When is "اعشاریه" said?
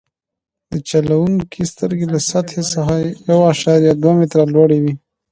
3.49-3.93